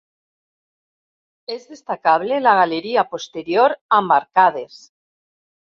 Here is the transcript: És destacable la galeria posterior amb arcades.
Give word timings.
És 1.57 1.67
destacable 1.75 2.41
la 2.49 2.55
galeria 2.63 3.07
posterior 3.13 3.79
amb 4.01 4.19
arcades. 4.21 4.83